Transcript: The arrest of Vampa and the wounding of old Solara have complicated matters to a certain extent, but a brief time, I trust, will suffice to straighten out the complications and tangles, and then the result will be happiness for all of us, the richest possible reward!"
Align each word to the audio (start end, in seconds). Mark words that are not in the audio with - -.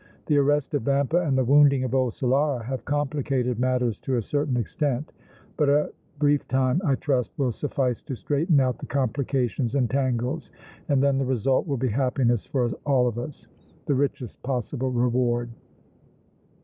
The 0.25 0.37
arrest 0.37 0.73
of 0.73 0.81
Vampa 0.81 1.17
and 1.21 1.37
the 1.37 1.43
wounding 1.45 1.83
of 1.83 1.93
old 1.93 2.15
Solara 2.15 2.65
have 2.65 2.83
complicated 2.85 3.59
matters 3.59 3.99
to 3.99 4.15
a 4.17 4.21
certain 4.23 4.57
extent, 4.57 5.11
but 5.57 5.69
a 5.69 5.93
brief 6.17 6.47
time, 6.47 6.81
I 6.83 6.95
trust, 6.95 7.33
will 7.37 7.51
suffice 7.51 8.01
to 8.01 8.15
straighten 8.15 8.59
out 8.59 8.79
the 8.79 8.87
complications 8.87 9.75
and 9.75 9.87
tangles, 9.87 10.49
and 10.89 11.03
then 11.03 11.19
the 11.19 11.25
result 11.25 11.67
will 11.67 11.77
be 11.77 11.89
happiness 11.89 12.43
for 12.47 12.67
all 12.83 13.07
of 13.07 13.19
us, 13.19 13.45
the 13.85 13.93
richest 13.93 14.41
possible 14.41 14.89
reward!" 14.91 15.51